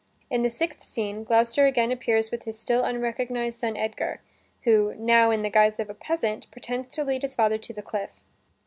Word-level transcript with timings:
In 0.31 0.41
the 0.41 0.49
sixth 0.49 0.81
scene, 0.83 1.23
Gloucester 1.23 1.67
again 1.67 1.91
appears 1.91 2.31
with 2.31 2.45
his 2.45 2.57
still 2.57 2.83
unrecognized 2.83 3.59
son 3.59 3.77
Edgar, 3.77 4.19
who 4.63 4.95
(now 4.95 5.29
in 5.29 5.43
the 5.43 5.49
guise 5.51 5.79
of 5.79 5.91
a 5.91 5.93
peasant) 5.93 6.49
pretends 6.49 6.87
to 6.95 7.03
lead 7.03 7.21
his 7.21 7.35
father 7.35 7.59
to 7.59 7.71
the 7.71 7.83
cliff. 7.83 8.09